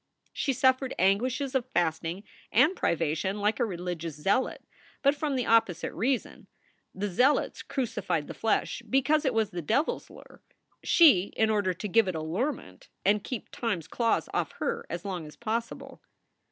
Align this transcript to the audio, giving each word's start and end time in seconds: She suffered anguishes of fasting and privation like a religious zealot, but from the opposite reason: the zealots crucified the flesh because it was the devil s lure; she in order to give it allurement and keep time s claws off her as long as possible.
She 0.33 0.51
suffered 0.51 0.95
anguishes 0.97 1.53
of 1.53 1.69
fasting 1.75 2.23
and 2.51 2.75
privation 2.75 3.39
like 3.39 3.59
a 3.59 3.65
religious 3.65 4.15
zealot, 4.15 4.65
but 5.03 5.13
from 5.13 5.35
the 5.35 5.45
opposite 5.45 5.93
reason: 5.93 6.47
the 6.95 7.07
zealots 7.07 7.61
crucified 7.61 8.25
the 8.25 8.33
flesh 8.33 8.81
because 8.89 9.25
it 9.25 9.33
was 9.35 9.51
the 9.51 9.61
devil 9.61 9.97
s 9.97 10.09
lure; 10.09 10.41
she 10.83 11.25
in 11.37 11.51
order 11.51 11.75
to 11.75 11.87
give 11.87 12.07
it 12.07 12.15
allurement 12.15 12.89
and 13.05 13.23
keep 13.23 13.51
time 13.51 13.77
s 13.77 13.85
claws 13.87 14.27
off 14.33 14.53
her 14.53 14.87
as 14.89 15.05
long 15.05 15.27
as 15.27 15.35
possible. 15.35 16.01